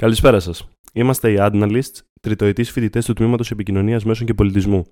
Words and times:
Καλησπέρα 0.00 0.40
σας. 0.40 0.68
Είμαστε 0.92 1.32
οι 1.32 1.36
Adnalists, 1.38 1.98
τριτοετής 2.20 2.70
φοιτητές 2.70 3.04
του 3.04 3.12
Τμήματος 3.12 3.50
Επικοινωνίας 3.50 4.04
Μέσων 4.04 4.26
και 4.26 4.34
Πολιτισμού. 4.34 4.84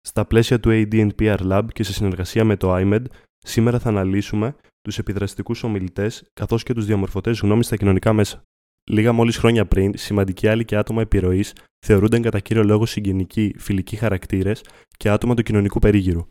Στα 0.00 0.24
πλαίσια 0.24 0.60
του 0.60 0.70
AD&PR 0.72 1.38
Lab 1.38 1.64
και 1.72 1.82
σε 1.82 1.92
συνεργασία 1.92 2.44
με 2.44 2.56
το 2.56 2.74
IMED, 2.76 3.02
σήμερα 3.38 3.78
θα 3.78 3.88
αναλύσουμε 3.88 4.56
τους 4.80 4.98
επιδραστικούς 4.98 5.62
ομιλητές 5.62 6.30
καθώς 6.32 6.62
και 6.62 6.74
τους 6.74 6.86
διαμορφωτές 6.86 7.38
γνώμης 7.38 7.66
στα 7.66 7.76
κοινωνικά 7.76 8.12
μέσα. 8.12 8.42
Λίγα 8.90 9.12
μόλις 9.12 9.36
χρόνια 9.36 9.66
πριν, 9.66 9.92
σημαντικοί 9.96 10.48
άλλοι 10.48 10.64
και 10.64 10.76
άτομα 10.76 11.00
επιρροής 11.00 11.52
θεωρούνταν 11.86 12.22
κατά 12.22 12.40
κύριο 12.40 12.64
λόγο 12.64 12.86
συγγενικοί, 12.86 13.54
φιλικοί 13.58 13.96
χαρακτήρες 13.96 14.64
και 14.96 15.10
άτομα 15.10 15.34
του 15.34 15.42
κοινωνικού 15.42 15.78
περίγυρου. 15.78 16.26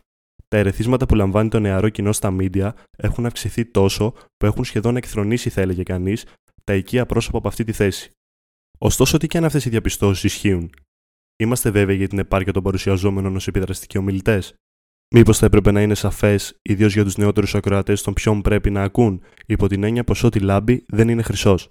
Τα 0.47 0.57
ερεθίσματα 0.57 1.05
που 1.05 1.15
λαμβάνει 1.15 1.49
το 1.49 1.59
νεαρό 1.59 1.89
κοινό 1.89 2.11
στα 2.11 2.31
μίντια 2.31 2.75
έχουν 2.97 3.25
αυξηθεί 3.25 3.65
τόσο 3.65 4.13
που 4.37 4.45
έχουν 4.45 4.63
σχεδόν 4.63 4.95
εκθρονήσει, 4.95 5.49
θα 5.49 5.61
έλεγε 5.61 5.83
κανείς, 5.83 6.25
τα 6.65 6.75
οικεία 6.75 7.05
πρόσωπα 7.05 7.37
από 7.37 7.47
αυτή 7.47 7.63
τη 7.63 7.71
θέση. 7.71 8.11
Ωστόσο, 8.77 9.17
τι 9.17 9.27
και 9.27 9.37
αν 9.37 9.45
αυτές 9.45 9.65
οι 9.65 9.69
διαπιστώσεις 9.69 10.23
ισχύουν; 10.23 10.71
Είμαστε 11.37 11.69
βέβαιοι 11.69 11.95
για 11.95 12.07
την 12.07 12.19
επάρκεια 12.19 12.53
των 12.53 12.63
παρουσιαζόμενων 12.63 13.35
ως 13.35 13.47
επιδραστικοί 13.47 13.97
ομιλητές. 13.97 14.55
Μήπως 15.15 15.37
θα 15.37 15.45
έπρεπε 15.45 15.71
να 15.71 15.81
είναι 15.81 15.95
σαφές, 15.95 16.59
ιδίως 16.61 16.93
για 16.93 17.03
τους 17.03 17.17
νεότερους 17.17 17.55
ακροατές 17.55 18.01
των 18.01 18.13
ποιον 18.13 18.41
πρέπει 18.41 18.69
να 18.69 18.83
ακούν, 18.83 19.21
υπό 19.45 19.67
την 19.67 19.83
έννοια 19.83 20.03
πως 20.03 20.23
ό,τι 20.23 20.39
λάμπει 20.39 20.85
δεν 20.87 21.09
είναι 21.09 21.21
χρυσός. 21.21 21.69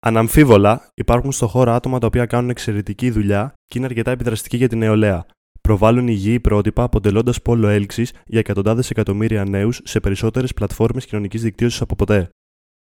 Αναμφίβολα, 0.00 0.88
υπάρχουν 0.94 1.32
στο 1.32 1.46
χώρο 1.46 1.72
άτομα 1.72 1.98
τα 1.98 2.06
οποία 2.06 2.26
κάνουν 2.26 2.50
εξαιρετική 2.50 3.10
δουλειά 3.10 3.54
και 3.66 3.78
είναι 3.78 3.86
αρκετά 3.86 4.10
επιδραστικοί 4.10 4.56
για 4.56 4.68
την 4.68 4.78
νεολαία. 4.78 5.26
Προβάλλουν 5.60 6.08
υγιή 6.08 6.40
πρότυπα 6.40 6.82
αποτελώντας 6.82 7.42
πόλο 7.42 7.68
έλξης 7.68 8.12
για 8.26 8.38
εκατοντάδες 8.38 8.90
εκατομμύρια 8.90 9.44
νέους 9.44 9.80
σε 9.84 10.00
περισσότερες 10.00 10.54
πλατφόρμες 10.54 11.06
κοινωνικής 11.06 11.42
δικτύωσης 11.42 11.80
από 11.80 11.94
ποτέ. 11.94 12.28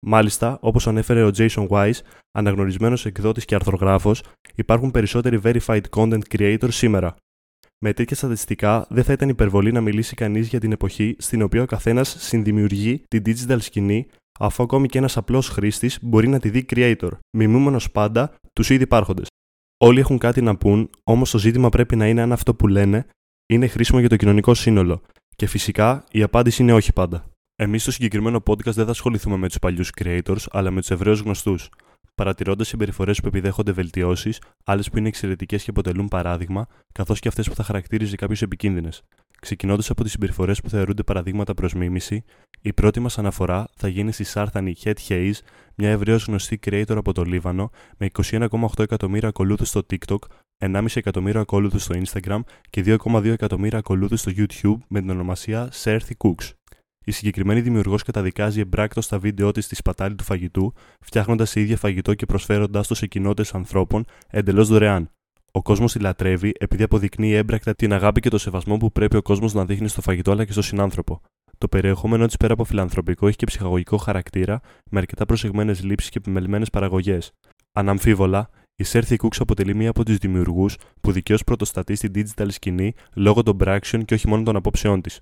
Μάλιστα, 0.07 0.59
όπως 0.61 0.87
ανέφερε 0.87 1.25
ο 1.25 1.31
Jason 1.37 1.69
Wise, 1.69 1.99
αναγνωρισμένος 2.33 3.07
εκδότης 3.07 3.45
και 3.45 3.55
αρθρογράφος, 3.55 4.23
υπάρχουν 4.55 4.91
περισσότεροι 4.91 5.41
verified 5.45 5.83
content 5.91 6.23
creators 6.35 6.73
σήμερα. 6.73 7.15
Με 7.79 7.93
τέτοια 7.93 8.17
στατιστικά, 8.17 8.87
δεν 8.91 9.05
θα 9.05 9.13
ήταν 9.13 9.29
υπερβολή 9.29 9.73
να 9.73 9.81
μιλήσει 9.81 10.15
κανείς 10.15 10.49
για 10.49 10.61
την 10.61 10.73
εποχή 10.73 11.17
στην 11.19 11.43
οποία 11.43 11.63
ο 11.63 11.67
καθένας 11.67 12.17
συνδημιουργεί 12.19 13.03
την 13.09 13.23
digital 13.27 13.61
σκηνή, 13.61 14.07
αφού 14.41 14.63
ακόμη 14.63 14.89
και 14.89 14.99
ένας 14.99 15.17
απλός 15.17 15.49
χρήστης 15.49 15.99
μπορεί 16.03 16.29
να 16.29 16.39
τη 16.39 16.49
δει 16.49 16.67
creator, 16.69 17.11
μιμούμενος 17.37 17.91
πάντα 17.91 18.35
τους 18.53 18.71
ήδη 18.71 18.83
υπάρχοντες. 18.83 19.27
Όλοι 19.83 20.01
έχουν 20.01 20.19
κάτι 20.19 20.41
να 20.41 20.57
πούν, 20.57 20.91
όμως 21.05 21.31
το 21.31 21.39
ζήτημα 21.39 21.69
πρέπει 21.69 21.97
να 21.97 22.09
είναι 22.09 22.21
αν 22.21 22.33
αυτό 22.33 22.55
που 22.55 22.67
λένε 22.67 23.07
είναι 23.47 23.67
χρήσιμο 23.67 24.01
για 24.01 24.09
το 24.09 24.17
κοινωνικό 24.17 24.55
σύνολο. 24.55 25.03
Και 25.37 25.47
φυσικά 25.47 26.05
η 26.11 26.23
απάντηση 26.23 26.63
είναι 26.63 26.73
όχι 26.73 26.93
πάντα. 26.93 27.30
Εμείς 27.63 27.83
στο 27.83 27.91
συγκεκριμένο 27.91 28.43
podcast 28.47 28.73
δεν 28.73 28.85
θα 28.85 28.91
ασχοληθούμε 28.91 29.37
με 29.37 29.49
τους 29.49 29.59
παλιούς 29.59 29.91
creators, 30.01 30.45
αλλά 30.51 30.71
με 30.71 30.81
τους 30.81 30.91
ευρέω 30.91 31.15
γνωστούς. 31.15 31.69
Παρατηρώντας 32.15 32.69
συμπεριφορές 32.69 33.21
που 33.21 33.27
επιδέχονται 33.27 33.73
βελτιώσεις, 33.73 34.41
άλλες 34.65 34.91
που 34.91 34.99
είναι 34.99 35.09
εξαιρετικές 35.09 35.63
και 35.63 35.71
αποτελούν 35.71 36.09
παράδειγμα, 36.09 36.67
καθώς 36.93 37.21
και 37.21 37.29
αυτές 37.29 37.49
που 37.49 37.55
θα 37.55 37.63
χαρακτήριζε 37.63 38.17
κάποιο 38.17 38.37
επικίνδυνες. 38.41 39.03
Ξεκινώντας 39.41 39.91
από 39.91 40.03
τις 40.03 40.13
συμπεριφορές 40.13 40.61
που 40.61 40.69
θεωρούνται 40.69 41.03
παραδείγματα 41.03 41.55
προς 41.55 41.75
μίμηση, 41.75 42.25
η 42.61 42.73
πρώτη 42.73 43.01
μας 43.01 43.19
αναφορά 43.19 43.69
θα 43.77 43.89
γίνει 43.89 44.13
στη 44.13 44.25
Σάρθανη 44.25 44.75
Het 44.83 44.97
Hayes, 45.09 45.39
μια 45.75 45.91
ευρέω 45.91 46.19
γνωστή 46.27 46.59
creator 46.67 46.97
από 46.97 47.13
το 47.13 47.23
Λίβανο, 47.23 47.71
με 47.97 48.07
21,8 48.07 48.83
εκατομμύρια 48.83 49.29
ακολούθους 49.29 49.69
στο 49.69 49.81
TikTok, 49.91 50.19
1,5 50.59 50.85
εκατομμύριο 50.95 51.41
ακολούθους 51.41 51.83
στο 51.83 51.95
Instagram 52.05 52.41
και 52.71 52.83
2,2 52.83 53.25
εκατομμύρια 53.25 53.79
ακολούθους 53.79 54.21
στο 54.21 54.33
YouTube 54.37 54.79
με 54.89 55.01
την 55.01 55.11
ονομασία 55.11 55.73
Serthy 55.83 56.13
Cooks. 56.19 56.60
Η 57.05 57.11
συγκεκριμένη 57.11 57.61
δημιουργός 57.61 58.03
καταδικάζει 58.03 58.61
εμπράκτος 58.61 59.05
στα 59.05 59.19
βίντεο 59.19 59.51
της 59.51 59.67
τη 59.67 59.75
σπατάλη 59.75 60.15
του 60.15 60.25
φαγητού, 60.25 60.73
φτιάχνοντας 61.01 61.55
ίδια 61.55 61.77
φαγητό 61.77 62.15
και 62.15 62.27
προσφέροντάς 62.27 62.87
το 62.87 62.95
σε 62.95 63.07
κοινότητες 63.07 63.55
ανθρώπων 63.55 64.05
εντελώς 64.29 64.69
δωρεάν. 64.69 65.11
Ο 65.53 65.63
κόσμος 65.63 65.93
τη 65.93 65.99
λατρεύει 65.99 66.53
επειδή 66.59 66.83
αποδεικνύει 66.83 67.33
έμπρακτα 67.33 67.75
την 67.75 67.93
αγάπη 67.93 68.21
και 68.21 68.29
το 68.29 68.39
σεβασμό 68.39 68.77
που 68.77 68.93
πρέπει 68.93 69.17
ο 69.17 69.23
κόσμος 69.23 69.55
να 69.55 69.65
δείχνει 69.65 69.89
στο 69.89 70.01
φαγητό 70.01 70.31
αλλά 70.31 70.45
και 70.45 70.53
στο 70.53 70.63
συνάνθρωπο. 70.63 71.21
Το 71.59 71.69
περιεχόμενό 71.69 72.27
της 72.27 72.37
πέρα 72.37 72.53
από 72.53 72.65
φιλανθρωπικό 72.65 73.27
έχει 73.27 73.37
και 73.37 73.47
ψυχαγωγικό 73.47 73.97
χαρακτήρα, 73.97 74.61
με 74.91 74.99
αρκετά 74.99 75.27
προσεγμένες 75.27 75.83
λήψεις 75.83 76.11
και 76.11 76.19
επιμελημένες 76.19 76.71
παραγωγές. 76.71 77.33
Αναμφίβολα, 77.73 78.51
η 78.77 78.85
Σέρθη 78.85 79.17
Cooks 79.23 79.37
αποτελεί 79.39 79.75
μία 79.75 79.91
από 79.91 80.05
τους 80.05 80.17
δημιουργούς 80.17 80.77
που 81.01 81.13
δικαίως 81.13 81.45
πρωτοστατεί 81.45 81.95
στην 81.95 82.13
digital 82.15 82.47
σκηνή 82.51 82.95
λόγω 83.15 83.43
των 83.43 83.57
πράξεων 83.57 84.05
και 84.05 84.15
όχι 84.15 84.29
μόνο 84.29 84.43
των 84.43 84.57
απόψεών 84.57 85.01
της. 85.01 85.21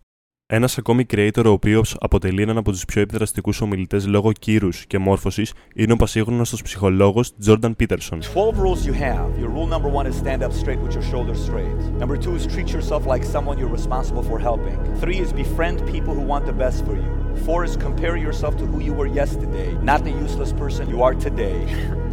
Ένα 0.51 0.69
ακόμη 0.79 1.07
creator, 1.11 1.45
ο 1.45 1.49
οποίο 1.49 1.83
αποτελεί 1.99 2.43
έναν 2.43 2.57
από 2.57 2.73
του 2.73 2.79
πιο 2.87 3.03
επιδραστικού 3.03 3.53
ομιλητέ 3.61 4.01
λόγω 4.07 4.33
κύρου 4.33 4.69
και 4.87 4.99
μόρφωση, 4.99 5.43
είναι 5.75 5.93
ο 5.93 5.97
πασίγνωστο 5.97 6.57
ψυχολόγο 6.63 7.25
Jordan 7.47 7.73
Peterson. 7.81 8.19
12 8.35 8.59
rules 8.59 8.87
you 8.87 8.93
have. 8.93 9.39
Your 9.41 9.51
rule 9.57 9.67
number 9.67 9.91
one 9.99 10.07
is 10.07 10.17
stand 10.17 10.43
up 10.43 10.53
straight 10.53 10.81
with 10.85 10.93
your 10.97 11.07
shoulders 11.13 11.41
straight. 11.49 11.79
Number 12.03 12.17
two 12.25 12.35
is 12.39 12.47
treat 12.55 12.69
yourself 12.77 13.03
like 13.13 13.25
someone 13.35 13.57
you're 13.59 13.77
responsible 13.81 14.25
for 14.31 14.39
helping. 14.49 14.77
Three 15.03 15.19
is 15.25 15.31
befriend 15.45 15.77
people 15.95 16.13
who 16.19 16.25
want 16.33 16.45
the 16.51 16.57
best 16.65 16.79
for 16.87 16.95
you. 17.05 17.13
Four 17.45 17.61
is 17.69 17.75
compare 17.89 18.17
yourself 18.27 18.53
to 18.61 18.65
who 18.71 18.79
you 18.87 18.95
were 18.99 19.11
yesterday, 19.23 19.71
not 19.91 20.01
the 20.09 20.15
useless 20.27 20.53
person 20.63 20.85
you 20.93 20.99
are 21.07 21.17
today. 21.29 21.59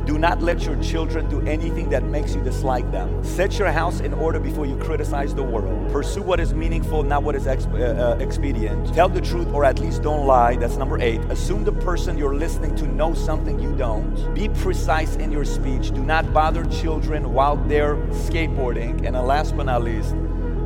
Do 0.06 0.20
not 0.20 0.40
let 0.44 0.64
your 0.64 0.76
children 0.84 1.28
do 1.30 1.42
anything 1.48 1.90
that 1.90 2.04
makes 2.04 2.36
you 2.36 2.42
dislike 2.44 2.90
them. 2.92 3.24
Set 3.24 3.58
your 3.58 3.72
house 3.72 4.02
in 4.02 4.14
order 4.14 4.40
before 4.40 4.68
you 4.68 4.78
criticize 4.78 5.34
the 5.34 5.42
world. 5.42 5.92
Pursue 5.92 6.22
what 6.22 6.40
is 6.40 6.54
meaningful, 6.54 7.02
not 7.02 7.24
what 7.24 7.36
is 7.36 7.48
uh, 7.48 7.52
uh, 7.52 8.24
expedient. 8.24 8.94
Tell 8.94 9.10
the 9.10 9.20
truth 9.20 9.48
or 9.48 9.66
at 9.66 9.80
least 9.80 10.04
don't 10.04 10.28
lie. 10.28 10.58
That's 10.58 10.78
number 10.78 11.00
eight. 11.02 11.22
Assume 11.32 11.64
the 11.64 11.72
person 11.72 12.20
you're 12.20 12.36
listening 12.36 12.76
to 12.76 12.88
knows 12.88 13.24
something 13.24 13.60
you 13.60 13.76
don't. 13.76 14.34
Be 14.36 14.48
precise 14.48 15.16
in 15.16 15.32
your 15.32 15.44
speech. 15.44 15.92
Do 15.92 16.04
not 16.04 16.32
bother 16.32 16.66
children 16.66 17.34
while 17.34 17.56
they're 17.56 17.96
skateboarding. 18.28 19.08
And 19.08 19.16
last 19.16 19.58
but 19.58 19.66
not 19.66 19.84
least, 19.84 20.14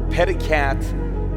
pet 0.10 0.28
a 0.28 0.34
cat 0.34 0.84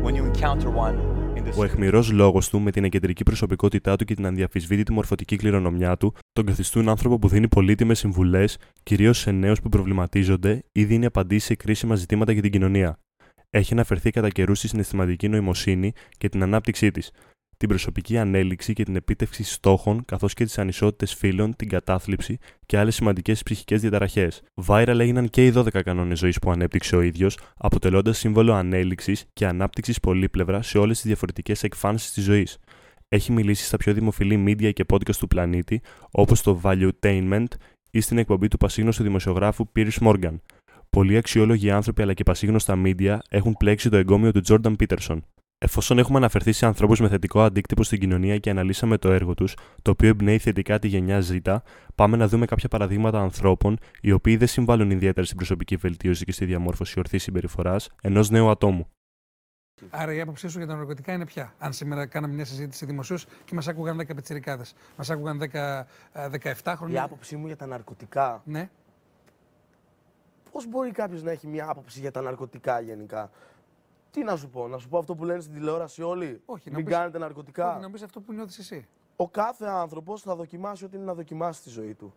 when 0.03 0.17
you 0.17 0.25
encounter 0.25 0.71
one. 0.71 1.12
Ο 1.57 1.65
αιχμηρός 1.65 2.11
λόγος 2.11 2.49
του, 2.49 2.61
με 2.61 2.71
την 2.71 2.85
εγκεντρική 2.85 3.23
προσωπικότητά 3.23 3.97
του 3.97 4.05
και 4.05 4.15
την 4.15 4.27
ανδιαφυσβήτητη 4.27 4.93
μορφωτική 4.93 5.37
κληρονομιά 5.37 5.97
του, 5.97 6.15
τον 6.33 6.45
καθιστούν 6.47 6.89
άνθρωπο 6.89 7.19
που 7.19 7.29
δίνει 7.29 7.49
πολύτιμες 7.49 7.99
συμβουλές, 7.99 8.59
κυρίως 8.83 9.19
σε 9.19 9.31
νέους 9.31 9.61
που 9.61 9.69
προβληματίζονται 9.69 10.65
ή 10.73 10.85
δίνει 10.85 11.07
απαντήσεις 11.07 11.45
σε 11.45 11.55
κρίσιμα 11.55 11.95
ζητήματα 11.95 12.33
για 12.33 12.43
την 12.43 12.51
κοινωνία. 12.51 12.99
Έχει 13.51 13.73
αναφερθεί 13.73 14.11
κατά 14.11 14.29
καιρού 14.29 14.55
στη 14.55 14.69
συναισθηματική 14.69 15.29
νοημοσύνη 15.29 15.93
και 16.19 16.29
την 16.29 16.43
ανάπτυξή 16.43 16.91
της, 16.91 17.11
την 17.62 17.71
προσωπική 17.71 18.19
ανέλυξη 18.19 18.73
και 18.73 18.83
την 18.83 18.97
επίτευξη 18.97 19.45
στόχων, 19.45 20.05
καθώς 20.05 20.34
και 20.34 20.45
τις 20.45 20.59
ανισότητες 20.59 21.15
φύλων, 21.15 21.56
την 21.56 21.69
κατάθλιψη 21.69 22.39
και 22.67 22.78
άλλες 22.78 22.95
σημαντικές 22.95 23.43
ψυχικές 23.43 23.81
διαταραχές. 23.81 24.43
Viral 24.67 24.97
έγιναν 24.99 25.31
και 25.31 25.47
οι 25.47 25.50
12 25.50 25.83
κανόνες 25.83 26.19
ζωής 26.19 26.39
που 26.39 26.50
ανέπτυξε 26.50 26.97
ο 26.97 27.00
ίδιος, 27.00 27.39
αποτελώντας 27.56 28.19
σύμβολο 28.19 28.53
ανέλυξης 28.53 29.25
και 29.33 29.47
ανάπτυξης 29.47 30.00
πολύπλευρα 30.00 30.62
σε 30.62 30.78
όλες 30.78 30.97
τις 30.97 31.06
διαφορετικές 31.06 31.62
εκφάνσεις 31.62 32.12
της 32.12 32.25
ζωής. 32.25 32.59
Έχει 33.09 33.33
μιλήσει 33.33 33.65
στα 33.65 33.77
πιο 33.77 33.93
δημοφιλή 33.93 34.44
media 34.47 34.73
και 34.73 34.84
podcast 34.93 35.17
του 35.17 35.27
πλανήτη, 35.27 35.81
όπως 36.11 36.43
το 36.43 36.61
Valuetainment 36.62 37.47
ή 37.91 38.00
στην 38.00 38.19
εκπομπή 38.19 38.49
του 38.49 38.56
πασίγνωστου 38.56 39.03
δημοσιογράφου 39.03 39.69
Piers 39.77 39.99
Morgan. 40.00 40.34
Πολλοί 40.91 41.17
αξιόλογοι 41.17 41.71
άνθρωποι 41.71 42.03
αλλά 42.03 42.15
και 42.15 42.23
πασίγνωστα 42.23 42.83
media 42.84 43.19
έχουν 43.29 43.53
πλέξει 43.53 43.91
το 43.91 43.97
εγκόμιο 43.97 44.33
του 44.33 44.41
Jordan 44.49 44.75
Peterson. 44.77 45.19
Εφόσον 45.65 45.99
έχουμε 45.99 46.19
αναφερθεί 46.19 46.53
σε 46.53 46.67
ανθρώπους 46.67 47.00
με 47.00 47.09
θετικό 47.09 47.43
αντίκτυπο 47.43 47.83
στην 47.83 48.00
κοινωνία 48.00 48.39
και 48.39 48.50
αναλύσαμε 48.50 48.99
το 48.99 49.12
έργο 49.12 49.34
τους, 49.34 49.56
το 49.83 49.91
οποίο 49.91 50.09
εμπνέει 50.09 50.39
θετικά 50.39 50.78
τη 50.78 50.89
γενιά 50.89 51.23
Z, 51.31 51.56
πάμε 51.95 52.17
να 52.17 52.28
δούμε 52.28 52.47
κάποια 52.47 52.69
παραδείγματα 52.69 53.21
ανθρώπων 53.21 53.78
οι 54.00 54.12
οποίοι 54.12 54.37
δεν 54.37 54.49
συμβάλλουν 54.49 54.91
ιδιαίτερα 54.91 55.27
στην 55.27 55.37
προσωπική 55.37 55.77
βελτίωση 55.77 56.25
και 56.25 56.33
στη 56.33 56.45
διαμόρφωση 56.45 56.99
ορθής 56.99 57.23
συμπεριφοράς 57.23 57.89
ενός 58.03 58.31
νέου 58.31 58.50
ατόμου. 58.50 58.89
Άρα 59.91 60.15
η 60.15 60.21
άποψή 60.21 60.49
σου 60.49 60.59
για 60.59 60.67
τα 60.67 60.75
ναρκωτικά 60.75 61.12
είναι 61.12 61.27
πια. 61.27 61.55
Αν 61.59 61.73
σήμερα 61.73 62.06
κάναμε 62.06 62.34
μια 62.34 62.44
συζήτηση 62.44 62.87
δημοσίως 62.87 63.27
και 63.44 63.55
μας 63.55 63.69
άκουγαν 63.69 64.00
10 64.00 64.15
πετσυρικάδε, 64.15 64.65
μας 64.97 65.11
άκουγαν 65.11 65.41
10, 65.53 65.87
17 66.62 66.75
χρόνια. 66.77 67.00
Η 67.00 67.05
άποψή 67.05 67.37
μου 67.37 67.47
για 67.47 67.56
τα 67.56 67.67
ναρκωτικά. 67.67 68.43
Ναι. 68.44 68.69
Πώς 70.53 70.67
μπορεί 70.69 70.91
κάποιος 70.91 71.23
να 71.23 71.31
έχει 71.31 71.47
μια 71.47 71.67
άποψη 71.69 72.00
για 72.00 72.11
τα 72.11 72.20
ναρκωτικά 72.20 72.81
γενικά; 72.81 73.31
Τι 74.12 74.23
να 74.23 74.37
σου 74.37 74.49
πω, 74.49 74.69
να 74.69 74.79
σου 74.79 74.88
πω 74.88 74.99
αυτό 74.99 75.14
που 75.14 75.25
λένε 75.25 75.41
στην 75.41 75.55
τηλεόραση 75.55 76.03
όλοι; 76.03 76.43
Όχι, 76.44 76.70
Μην 76.70 76.85
πεις, 76.85 76.94
κάνετε 76.94 77.19
ναρκωτικά. 77.19 77.70
Όχι, 77.73 77.81
να 77.81 77.91
πεις 77.91 78.03
αυτό 78.03 78.20
που 78.20 78.32
νιώθεις 78.32 78.59
εσύ. 78.59 78.88
Ο 79.17 79.29
κάθε 79.29 79.67
άνθρωπος 79.67 80.23
θα 80.23 80.35
δοκιμάσει 80.35 80.85
ό,τι 80.85 80.97
είναι 80.97 81.05
να 81.05 81.14
δοκιμάσει 81.14 81.61
στη 81.61 81.70
ζωή 81.70 81.94
του. 81.94 82.14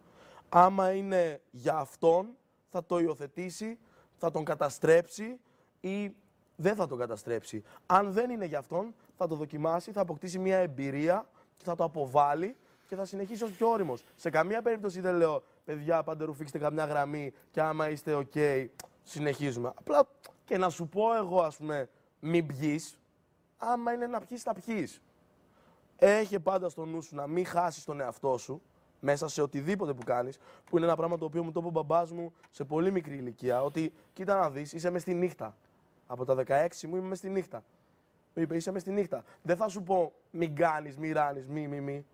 Άμα 0.50 0.92
είναι 0.92 1.42
για 1.52 1.76
αυτόν, 1.76 2.28
θα 2.70 2.86
το 2.86 3.00
υιοθετήσει, 3.00 3.78
θα 4.16 4.32
τον 4.32 4.44
καταστρέψει 4.46 5.40
ή 5.80 6.16
δεν 6.56 6.76
θα 6.76 6.88
τον 6.88 6.98
καταστρέψει. 6.98 7.64
Αν 7.86 8.12
δεν 8.12 8.30
είναι 8.30 8.46
για 8.46 8.60
αυτόν, 8.60 8.94
θα 9.18 9.28
το 9.28 9.36
δοκιμάσει, 9.36 9.92
θα 9.92 10.02
αποκτήσει 10.02 10.40
μια 10.40 10.58
εμπειρία 10.58 11.28
και 11.58 11.64
θα 11.64 11.76
το 11.76 11.84
αποβάλει 11.84 12.56
και 12.88 12.96
θα 12.96 13.06
συνεχίσει 13.06 13.44
ως 13.44 13.52
πιο 13.52 13.70
όριμος. 13.70 14.04
Σε 14.16 14.30
καμία 14.30 14.62
περίπτωση 14.62 15.02
δεν 15.02 15.16
λέω, 15.16 15.44
παιδιά, 15.66 16.04
πάντε 16.04 16.24
ρουφήξτε 16.24 16.58
καμιά 16.58 16.86
γραμμή 16.86 17.34
και 17.52 17.62
άμα 17.62 17.90
είστε 17.90 18.26
OK, 18.34 18.68
συνεχίζουμε. 19.04 19.72
Απλά 19.76 20.08
και 20.46 20.58
να 20.58 20.70
σου 20.70 20.88
πω 20.88 21.16
εγώ, 21.16 21.42
ας 21.42 21.58
πούμε, 21.58 21.90
μην 22.20 22.46
πιει, 22.46 22.82
άμα 23.58 23.94
είναι 23.94 24.08
να 24.08 24.20
πιει, 24.20 24.38
θα 24.38 24.54
πιει. 24.54 24.90
Έχει 25.98 26.40
πάντα 26.40 26.70
στο 26.70 26.86
νου 26.86 27.02
σου 27.02 27.16
να 27.16 27.28
μην 27.28 27.46
χάσεις 27.46 27.84
τον 27.84 28.00
εαυτό 28.02 28.38
σου, 28.38 28.62
μέσα 29.00 29.28
σε 29.28 29.42
οτιδήποτε 29.42 29.94
που 29.94 30.04
κάνεις, 30.04 30.38
που 30.66 30.78
είναι 30.78 30.86
ένα 30.86 30.96
πράγμα 30.96 31.18
το 31.18 31.26
οποίο 31.26 31.44
μου 31.44 31.52
το 31.52 31.60
είπε 31.60 31.68
ο 31.68 31.72
μπαμπάς 31.72 32.12
μου 32.12 32.34
σε 32.52 32.64
πολύ 32.64 32.92
μικρή 32.92 33.16
ηλικία. 33.16 33.64
Ότι 33.64 33.94
κοίτα 34.14 34.40
να 34.40 34.50
δεις, 34.50 34.74
είσαι 34.74 34.90
μες 34.90 35.02
στη 35.02 35.14
νύχτα. 35.14 35.58
Από 36.08 36.26
τα 36.26 36.36
16 36.36 36.88
μου 36.88 36.96
είμαι 36.96 37.08
μες 37.08 37.18
στη 37.18 37.30
νύχτα. 37.30 37.64
Μου 38.34 38.42
είπε, 38.44 38.56
είσαι 38.56 38.72
μες 38.72 38.82
στη 38.82 38.92
νύχτα. 38.92 39.24
Δεν 39.42 39.58
θα 39.58 39.68
σου 39.68 39.84
πω 39.84 40.14
μην 40.32 40.56
κάνεις, 40.56 40.98
μη 40.98 41.12
ράνεις, 41.12 41.48
μη, 41.48 41.68
μη, 41.68 41.82
μη. 41.82 42.06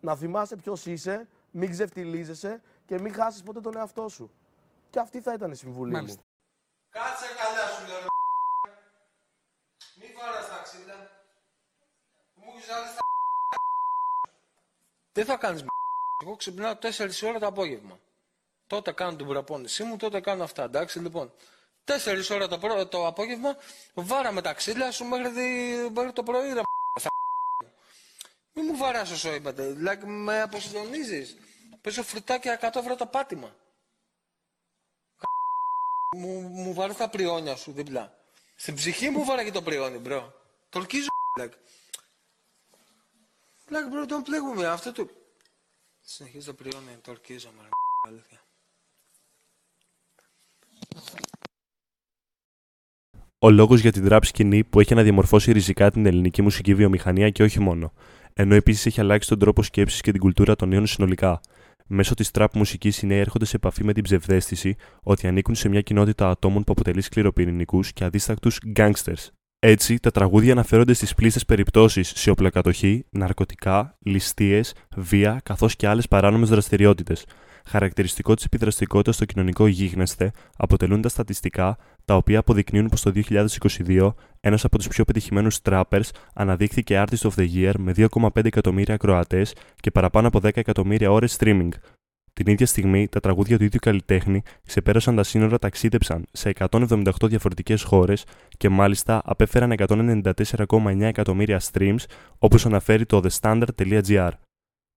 Να 0.00 0.16
θυμάσαι 0.16 0.56
ποιος 0.56 0.86
είσαι, 0.86 1.28
μην 1.50 1.70
ξεφτιλίζεσαι 1.70 2.62
και 2.86 3.00
μην 3.00 3.14
χάσεις 3.14 3.42
ποτέ 3.42 3.60
τον 3.60 3.76
εαυτό 3.76 4.08
σου. 4.08 4.30
Και 4.90 4.98
αυτή 4.98 5.20
θα 5.20 5.32
ήταν 5.32 5.50
η 5.50 5.54
συμβουλή 5.54 5.92
Μάλιστα. 5.92 6.20
μου. 6.20 6.26
Κάτσε 6.90 7.26
καλά 7.42 7.66
σου 7.74 7.86
λέω. 7.86 8.06
Μη 10.00 10.06
βάρας 10.18 10.48
τα 10.48 10.62
ξύλα. 10.62 10.96
Μου 12.34 12.44
έχεις 12.48 12.51
άλλες 12.51 12.51
τα 12.51 12.51
Δεν 15.12 15.24
θα 15.24 15.36
κάνεις 15.36 15.64
Εγώ 16.22 16.36
ξυπνάω 16.36 16.72
4 16.82 16.88
ώρα 17.24 17.38
το 17.38 17.46
απόγευμα. 17.46 18.00
Τότε 18.66 18.92
κάνω 18.92 19.16
την 19.16 19.26
προπόνησή 19.26 19.82
μου, 19.82 19.96
τότε 19.96 20.20
κάνω 20.20 20.44
αυτά. 20.44 20.62
Εντάξει, 20.62 20.98
λοιπόν. 20.98 21.32
4 21.84 21.94
ώρα 22.30 22.48
το, 22.48 22.58
πρω... 22.58 22.86
το 22.86 23.06
απόγευμα, 23.06 23.56
βάραμε 23.94 24.40
τα 24.42 24.52
ξύλα 24.54 24.90
σου 24.90 25.04
μέχρι, 25.04 25.28
δι- 25.28 25.90
μέχρι 25.92 26.12
το 26.12 26.22
πρωί, 26.22 26.52
ρε 26.52 26.60
στα 27.00 27.10
Μη 28.54 28.62
μου 28.62 28.76
βαράς 28.76 29.10
όσο 29.10 29.34
είπατε. 29.34 29.66
Δηλαδή, 29.66 30.06
με 30.06 30.40
αποσυντονίζεις. 30.40 31.36
Παίζω 31.80 32.02
φρουτάκια 32.02 32.58
100 32.72 32.76
ευρώ 32.76 32.96
το 32.96 33.06
πάτημα. 33.06 33.56
Μου, 36.16 36.40
μου 36.40 36.74
βάρε 36.74 36.92
τα 36.92 37.08
πριόνια 37.08 37.56
σου 37.56 37.72
δίπλα. 37.72 38.14
Στην 38.56 38.74
ψυχή 38.74 39.10
μου 39.10 39.24
βάραγε 39.24 39.50
το 39.50 39.62
πριόνι, 39.62 39.98
μπρο. 39.98 40.34
Τολκίζω, 40.68 41.08
like. 41.40 41.52
Like, 43.74 43.88
bro, 43.90 44.04
don't 44.06 44.26
play 44.28 44.40
with 44.40 44.58
me. 44.60 44.64
Αυτό 44.64 44.92
το... 44.92 45.08
Συνεχίζει 46.00 46.46
το 46.46 46.54
πριόνι, 46.54 46.96
τολκίζω, 47.02 47.48
μωρέ, 47.56 47.68
αλήθεια. 48.08 48.40
Ο 53.38 53.50
λόγος 53.50 53.80
για 53.80 53.92
την 53.92 54.04
τραπ 54.04 54.24
σκηνή 54.24 54.64
που 54.64 54.80
έχει 54.80 54.92
αναδιαμορφώσει 54.92 55.52
ριζικά 55.52 55.90
την 55.90 56.06
ελληνική 56.06 56.42
μουσική 56.42 56.74
βιομηχανία 56.74 57.30
και 57.30 57.42
όχι 57.42 57.60
μόνο. 57.60 57.92
Ενώ 58.32 58.54
επίσης 58.54 58.86
έχει 58.86 59.00
αλλάξει 59.00 59.28
τον 59.28 59.38
τρόπο 59.38 59.62
σκέψης 59.62 60.00
και 60.00 60.10
την 60.10 60.20
κουλτούρα 60.20 60.56
των 60.56 60.68
νέων 60.68 60.86
συνολικά. 60.86 61.40
Μέσω 61.86 62.14
της 62.14 62.30
τραπ 62.30 62.54
μουσικής 62.54 63.02
οι 63.02 63.06
νέοι 63.06 63.18
έρχονται 63.18 63.44
σε 63.44 63.56
επαφή 63.56 63.84
με 63.84 63.92
την 63.92 64.02
ψευδέστηση 64.02 64.76
ότι 65.02 65.26
ανήκουν 65.26 65.54
σε 65.54 65.68
μια 65.68 65.80
κοινότητα 65.80 66.28
ατόμων 66.28 66.64
που 66.64 66.72
αποτελεί 66.72 67.00
σκληροπυρηνικούς 67.00 67.92
και 67.92 68.04
αδίστακτους 68.04 68.58
gangsters. 68.76 69.28
Έτσι, 69.64 70.00
τα 70.00 70.10
τραγούδια 70.10 70.52
αναφέρονται 70.52 70.92
στις 70.92 71.14
πλήστες 71.14 71.44
περιπτώσεις 71.44 72.12
σε 72.16 72.30
οπλοκατοχή, 72.30 73.04
ναρκωτικά, 73.10 73.96
ληστείες, 74.02 74.74
βία 74.96 75.40
καθώς 75.44 75.76
και 75.76 75.88
άλλες 75.88 76.08
παράνομες 76.08 76.48
δραστηριότητες. 76.48 77.24
Χαρακτηριστικό 77.66 78.34
της 78.34 78.44
επιδραστικότητας 78.44 79.14
στο 79.14 79.24
κοινωνικό 79.24 79.66
γίγνεσθε 79.66 80.30
αποτελούν 80.56 81.00
τα 81.00 81.08
στατιστικά, 81.08 81.76
τα 82.04 82.14
οποία 82.16 82.38
αποδεικνύουν 82.38 82.88
πως 82.88 83.02
το 83.02 83.10
2022 83.10 84.14
ένας 84.40 84.64
από 84.64 84.78
τους 84.78 84.88
πιο 84.88 85.04
πετυχημένους 85.04 85.58
trappers 85.62 86.08
αναδείχθηκε 86.34 87.04
Artist 87.06 87.30
of 87.30 87.32
the 87.36 87.48
Year 87.54 87.72
με 87.78 87.92
2,5 87.96 88.44
εκατομμύρια 88.44 88.94
ακροατές 88.94 89.54
και 89.76 89.90
παραπάνω 89.90 90.28
από 90.28 90.38
10 90.38 90.56
εκατομμύρια 90.56 91.10
ώρες 91.10 91.36
streaming. 91.40 91.68
Την 92.42 92.52
ίδια 92.52 92.66
στιγμή, 92.66 93.08
τα 93.08 93.20
τραγούδια 93.20 93.58
του 93.58 93.64
ίδιου 93.64 93.78
καλλιτέχνη 93.82 94.42
ξεπέρασαν 94.66 95.16
τα 95.16 95.22
σύνορα, 95.22 95.58
ταξίδεψαν 95.58 96.24
σε 96.32 96.52
178 96.58 97.10
διαφορετικές 97.22 97.82
χώρες 97.82 98.24
και 98.56 98.68
μάλιστα 98.68 99.22
απέφεραν 99.24 99.74
194,9 99.78 101.00
εκατομμύρια 101.00 101.60
streams, 101.72 102.04
όπως 102.38 102.66
αναφέρει 102.66 103.06
το 103.06 103.20
thestandard.gr. 103.24 104.30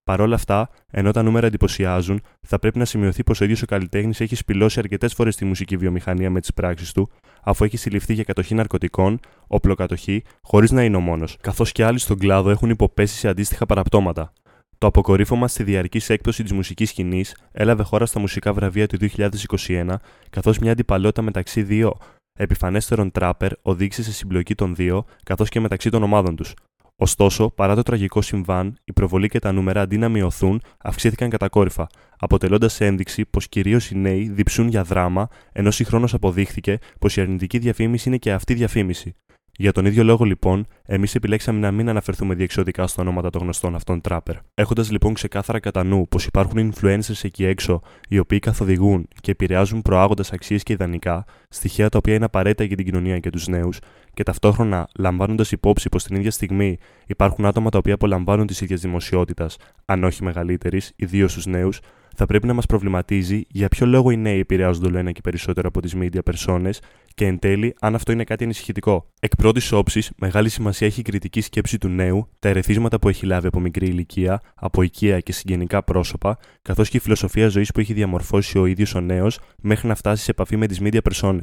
Παρ' 0.04 0.22
όλα 0.22 0.36
αυτά, 0.36 0.70
ενώ 0.92 1.12
τα 1.12 1.24
νούμερα 1.24 1.48
εντυπωσιάζουν, 1.48 2.22
θα 2.42 2.60
πρέπει 2.60 2.78
να 2.78 2.86
σημειωθεί 2.86 3.24
πως 3.24 3.42
ο 3.42 3.44
ίδιος 3.44 3.62
ο 3.62 3.66
καλλιτέχνης 3.66 4.22
έχει 4.22 4.36
σπηλώσει 4.36 4.80
αρκετές 4.80 5.14
φορές 5.14 5.36
τη 5.36 5.46
μουσική 5.46 5.78
βιομηχανία 5.78 6.30
με 6.30 6.40
τις 6.40 6.54
πράξεις 6.54 6.92
του, 6.92 7.10
αφού 7.44 7.64
έχει 7.64 7.78
συλληφθεί 7.78 8.14
για 8.14 8.24
κατοχή 8.24 8.56
ναρκωτικών, 8.56 9.20
οπλοκατοχή, 9.48 10.24
χωρίς 10.42 10.72
να 10.72 10.84
είναι 10.84 10.98
ο 10.98 11.00
μόνος, 11.00 11.38
καθώς 11.42 11.72
και 11.72 11.86
άλλοι 11.86 12.00
στον 12.00 12.18
κλάδο 12.18 12.50
έχουν 12.50 12.70
υποπέσει 12.70 13.18
σε 13.18 13.28
αντίστοιχα 13.28 13.66
παραπτώματα. 13.66 14.34
Το 14.78 14.88
αποκορύφωμα 14.88 15.48
στη 15.48 15.64
διαρκή 15.64 16.12
έκπτωση 16.12 16.44
της 16.44 16.52
μουσικής 16.52 16.90
σκηνής 16.90 17.36
έλαβε 17.52 17.84
χώρα 17.84 18.06
στα 18.06 18.20
μουσικά 18.20 18.54
βραβεία 18.54 18.88
του 18.88 18.98
2021, 18.98 19.96
καθώς 20.30 20.60
μια 20.60 20.72
αντιπαλότητα 20.72 21.22
μεταξύ 21.22 21.64
δύο 21.64 21.98
επιφανέστερων 22.40 23.12
τράπερ 23.12 23.52
οδήγησε 23.62 24.04
σε 24.04 24.12
συμπλοκή 24.12 24.56
των 24.56 24.76
δύο, 24.76 25.06
καθώς 25.24 25.50
και 25.50 25.60
μεταξύ 25.60 25.90
των 25.90 26.04
ομάδων 26.04 26.36
τους. 26.36 26.54
Ωστόσο, 26.98 27.50
παρά 27.50 27.76
το 27.76 27.82
τραγικό 27.82 28.22
συμβάν, 28.22 28.78
η 28.84 28.94
προβολή 28.94 29.28
και 29.28 29.40
τα 29.40 29.52
νούμερα 29.52 29.82
αντί 29.82 29.98
να 29.98 30.10
μειωθούν, 30.10 30.62
αυξήθηκαν 30.78 31.30
κατακόρυφα, 31.30 31.88
αποτελώντας 32.18 32.82
ένδειξη 32.82 33.26
πως 33.26 33.48
κυρίως 33.48 33.90
οι 33.92 33.98
νέοι 33.98 34.30
διψούν 34.30 34.68
για 34.68 34.84
δράμα, 34.84 35.28
ενώ 35.52 35.72
συγχρόνως 35.72 36.14
αποδείχθηκε 36.14 36.80
πως 37.00 37.18
η 37.18 37.22
αρνητική 37.22 37.58
διαφήμιση 37.58 38.08
είναι 38.08 38.18
και 38.18 38.32
αυτή 38.32 38.54
διαφήμιση. 38.54 39.16
Για 39.58 39.72
τον 39.72 39.86
ίδιο 39.86 40.04
λόγο, 40.04 40.26
λοιπόν, 40.26 40.68
εμείς 40.86 41.16
επιλέξαμε 41.16 41.60
να 41.60 41.72
μην 41.72 41.90
αναφερθούμε 41.90 42.34
διεξοδικά 42.34 42.88
στα 42.88 43.02
ονόματα 43.02 43.30
των 43.30 43.42
γνωστών 43.42 43.76
αυτών 43.76 44.02
τράπερ. 44.02 44.36
Έχοντας 44.54 44.92
λοιπόν 44.92 45.14
ξεκάθαρα 45.14 45.60
κατά 45.60 45.84
νου 45.84 46.08
πως 46.08 46.26
υπάρχουν 46.26 46.74
influencers 46.74 47.24
εκεί 47.24 47.46
έξω 47.46 47.82
οι 48.10 48.20
οποίοι 48.20 48.40
καθοδηγούν 48.40 49.08
και 49.22 49.32
επηρεάζουν 49.32 49.82
προάγοντας 49.82 50.32
αξίες 50.32 50.64
και 50.64 50.74
ιδανικά, 50.74 51.26
στοιχεία 51.50 51.90
τα 51.90 51.98
οποία 51.98 52.14
είναι 52.14 52.26
απαραίτητα 52.26 52.64
για 52.64 52.76
την 52.76 52.86
κοινωνία 52.86 53.20
και 53.20 53.30
τους 53.30 53.48
νέους, 53.48 53.80
και 54.14 54.24
ταυτόχρονα 54.24 54.88
λαμβάνοντας 54.98 55.52
υπόψη 55.52 55.90
πως 55.90 56.04
την 56.04 56.16
ίδια 56.16 56.32
στιγμή 56.32 56.78
υπάρχουν 57.08 57.46
άτομα 57.46 57.70
τα 57.70 57.78
οποία 57.78 57.94
απολαμβάνουν 57.94 58.48
τη 58.48 58.58
ίδια 58.62 58.76
δημοσιότητα, 58.76 59.50
αν 59.86 60.04
όχι 60.04 60.24
μεγαλύτερης, 60.24 60.92
ιδίως 60.96 61.32
στους 61.32 61.46
νέους, 61.46 61.80
θα 62.16 62.26
πρέπει 62.26 62.48
να 62.48 62.54
μας 62.54 62.66
προβληματίζει 62.66 63.42
για 63.48 63.68
ποιο 63.68 63.86
λόγο 63.86 64.12
οι 64.12 64.18
νέοι 64.18 64.40
επηρεάζονται 64.40 64.88
όλο 64.88 64.98
ένα 64.98 65.12
και 65.12 65.22
περισσότερο 65.22 65.68
από 65.68 65.82
τις 65.82 65.96
media 65.98 66.20
persone 66.32 66.70
και 67.14 67.26
εν 67.26 67.40
τέλει 67.40 67.76
αν 67.80 67.96
αυτό 67.96 68.12
είναι 68.12 68.24
κάτι 68.24 68.44
ανησυχητικό. 68.44 69.06
Εκ 69.20 69.36
πρώτης 69.36 69.72
όψης, 69.72 70.12
μεγάλη 70.18 70.50
σημασία 70.50 70.88
έχει 70.88 71.00
η 71.00 71.04
κριτική 71.04 71.42
σκέψη 71.42 71.78
του 71.78 71.88
νέου, 71.88 72.30
τα 72.40 72.50
ερεθίσματα 72.50 73.00
που 73.00 73.10
έχει 73.10 73.26
λάβει 73.26 73.48
από 73.48 73.60
μικρή 73.60 73.88
ηλικία, 73.88 74.42
από 74.56 74.82
οικία 74.82 75.20
και 75.20 75.32
συγγενικά 75.32 75.84
πρόσωπα, 75.84 76.38
καθώς 76.62 76.90
και 76.90 76.98
η 76.98 77.00
φιλοσοφία 77.00 77.48
ζωής 77.48 77.72
που 77.72 77.80
έχει 77.80 77.94
διαμορφώσει 77.94 78.58
ο 78.58 78.66
ίδιος 78.66 78.96
ο 78.96 79.00
νέος 79.00 79.40
μέχρι 79.62 79.88
να 79.88 79.96
φτάσει 79.96 80.24
σε 80.24 80.32
επαφή 80.32 80.58
με 80.58 80.68
τις 80.68 80.80
media 80.82 81.00
persone. 81.12 81.42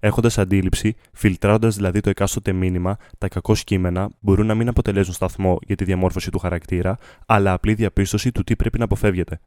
Έχοντας 0.00 0.38
αντίληψη, 0.38 0.94
φιλτράροντας 1.12 1.76
δηλαδή 1.76 2.00
το 2.00 2.10
εκάστοτε 2.10 2.52
μήνυμα, 2.52 2.96
τα 3.18 3.28
κακό 3.28 3.54
κείμενα 3.64 4.10
μπορούν 4.20 4.46
να 4.46 4.54
μην 4.54 4.68
αποτελέσουν 4.68 5.14
σταθμό 5.14 5.58
για 5.66 5.76
τη 5.76 5.84
διαμόρφωση 5.84 6.30
του 6.30 6.38
χαρακτήρα, 6.38 6.96
αλλά 7.26 7.52
απλή 7.52 7.74
διαπίστωση 7.74 8.32
του 8.32 8.44
τι 8.44 8.56
πρέπει 8.56 8.78
να 8.78 8.84
αποφεύγεται. 8.84 9.40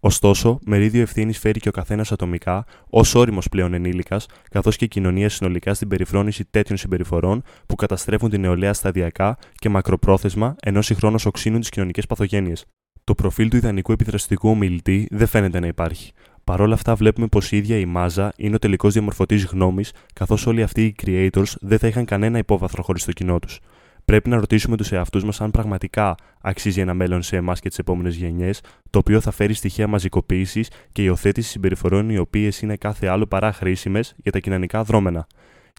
Ωστόσο, 0.00 0.58
μερίδιο 0.64 1.02
ευθύνης 1.02 1.38
φέρει 1.38 1.60
και 1.60 1.68
ο 1.68 1.72
καθένας 1.72 2.12
ατομικά, 2.12 2.64
ως 2.90 3.14
όριμος 3.14 3.48
πλέον 3.48 3.74
ενήλικας, 3.74 4.26
καθώς 4.50 4.76
και 4.76 4.84
η 4.84 4.88
κοινωνία 4.88 5.28
συνολικά 5.28 5.74
στην 5.74 5.88
περιφρόνηση 5.88 6.44
τέτοιων 6.50 6.78
συμπεριφορών 6.78 7.42
που 7.66 7.74
καταστρέφουν 7.74 8.30
την 8.30 8.40
νεολαία 8.40 8.72
σταδιακά 8.72 9.38
και 9.54 9.68
μακροπρόθεσμα, 9.68 10.56
ενώ 10.62 10.82
συγχρόνως 10.82 11.26
οξύνουν 11.26 11.60
τις 11.60 11.68
κοινωνικές 11.68 12.06
παθογένειες. 12.06 12.64
Το 13.04 13.14
προφίλ 13.14 13.48
του 13.48 13.56
ιδανικού 13.56 13.92
επιδραστικού 13.92 14.48
ομιλητή 14.48 15.06
δεν 15.10 15.26
φαίνεται 15.26 15.60
να 15.60 15.66
υπάρχει. 15.66 16.12
Παρ' 16.44 16.60
όλα 16.60 16.74
αυτά, 16.74 16.94
βλέπουμε 16.94 17.26
πως 17.26 17.52
η 17.52 17.56
ίδια 17.56 17.78
η 17.78 17.84
μάζα 17.84 18.32
είναι 18.36 18.54
ο 18.54 18.58
τελικός 18.58 18.92
διαμορφωτής 18.92 19.44
γνώμης, 19.44 19.92
καθώς 20.12 20.46
όλοι 20.46 20.62
αυτοί 20.62 20.84
οι 20.84 20.94
creators 21.02 21.52
δεν 21.60 21.78
θα 21.78 21.86
είχαν 21.86 22.04
κανένα 22.04 22.38
υπόβαθρο 22.38 22.82
χωρίς 22.82 23.04
το 23.04 23.12
κοινό 23.12 23.38
τους. 23.38 23.60
Πρέπει 24.10 24.28
να 24.28 24.36
ρωτήσουμε 24.36 24.76
τους 24.76 24.92
εαυτούς 24.92 25.24
μας 25.24 25.40
αν 25.40 25.50
πραγματικά 25.50 26.14
αξίζει 26.40 26.80
ένα 26.80 26.94
μέλλον 26.94 27.22
σε 27.22 27.36
εμάς 27.36 27.60
και 27.60 27.68
τις 27.68 27.78
επόμενες 27.78 28.14
γενιές, 28.16 28.60
το 28.90 28.98
οποίο 28.98 29.20
θα 29.20 29.30
φέρει 29.30 29.54
στοιχεία 29.54 29.86
μαζικοποίησης 29.86 30.70
και 30.92 31.02
υιοθέτησης 31.02 31.50
συμπεριφορών 31.50 32.10
οι 32.10 32.18
οποίες 32.18 32.60
είναι 32.60 32.76
κάθε 32.76 33.06
άλλο 33.06 33.26
παρά 33.26 33.52
χρήσιμες 33.52 34.14
για 34.22 34.32
τα 34.32 34.38
κοινωνικά 34.38 34.82
δρόμενα. 34.82 35.26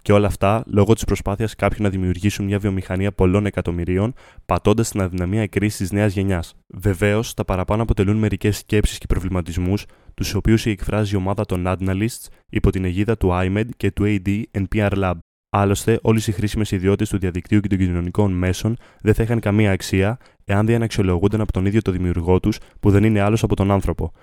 Και 0.01 0.13
όλα 0.13 0.27
αυτά 0.27 0.63
λόγω 0.67 0.93
της 0.93 1.03
προσπάθειας 1.03 1.55
κάποιων 1.55 1.83
να 1.83 1.89
δημιουργήσουν 1.89 2.45
μια 2.45 2.59
βιομηχανία 2.59 3.11
πολλών 3.11 3.45
εκατομμυρίων, 3.45 4.13
πατώντας 4.45 4.89
την 4.89 5.01
αδυναμία 5.01 5.47
κρίση 5.47 5.77
της 5.77 5.91
νέας 5.91 6.13
γενιάς. 6.13 6.53
Βεβαίως, 6.67 7.33
τα 7.33 7.45
παραπάνω 7.45 7.81
αποτελούν 7.81 8.17
μερικές 8.17 8.57
σκέψεις 8.57 8.97
και 8.97 9.05
προβληματισμούς, 9.07 9.85
τους 10.13 10.33
οποίους 10.33 10.65
εκφράζει 10.65 11.13
η 11.13 11.17
ομάδα 11.17 11.45
των 11.45 11.63
Adnalists 11.67 12.27
υπό 12.50 12.69
την 12.69 12.85
αιγίδα 12.85 13.17
του 13.17 13.29
IMED 13.31 13.65
και 13.77 13.91
του 13.91 14.03
AD 14.05 14.41
NPR 14.51 14.91
Lab. 14.91 15.13
Άλλωστε, 15.53 16.00
όλες 16.01 16.27
οι 16.27 16.31
χρήσιμες 16.31 16.72
ιδιότητες 16.72 17.10
του 17.10 17.17
διαδικτύου 17.17 17.60
και 17.60 17.67
των 17.67 17.77
κοινωνικών 17.77 18.34
μέσων 18.34 18.77
δεν 19.01 19.13
θα 19.13 19.24
είχαν 19.24 19.39
καμία 19.39 19.72
αξία 19.72 20.17
εάν 20.46 20.65
δεν 20.65 20.84
αξιολογούνταν 20.84 21.41
από 21.41 21.51
τον 21.51 21.65
ίδιο 21.65 21.81
το 21.81 21.91
δημιουργό 21.91 22.39
τους, 22.39 22.60
που 22.79 22.91
δεν 22.91 23.03
είναι 23.03 23.20
άλλος 23.20 23.43
από 23.43 23.55
τον 23.55 23.72
άνθρωπο. 23.72 24.13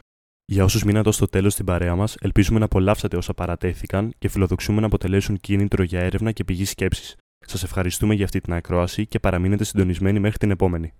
Για 0.44 0.64
όσους 0.64 0.84
μείνατε 0.84 1.10
στο 1.12 1.26
τέλος 1.26 1.52
στην 1.52 1.64
παρέα 1.64 1.96
μας, 1.96 2.14
ελπίζουμε 2.20 2.58
να 2.58 2.64
απολαύσατε 2.64 3.16
όσα 3.16 3.34
παρατέθηκαν 3.34 4.12
και 4.18 4.28
φιλοδοξούμε 4.28 4.80
να 4.80 4.86
αποτελέσουν 4.86 5.36
κίνητρο 5.36 5.82
για 5.82 6.00
έρευνα 6.00 6.32
και 6.32 6.44
πηγή 6.44 6.64
σκέψης. 6.64 7.16
Σας 7.38 7.62
ευχαριστούμε 7.62 8.14
για 8.14 8.24
αυτή 8.24 8.40
την 8.40 8.52
ακρόαση 8.52 9.06
και 9.06 9.18
παραμείνετε 9.18 9.64
συντονισμένοι 9.64 10.20
μέχρι 10.20 10.38
την 10.38 10.50
επόμενη. 10.50 10.92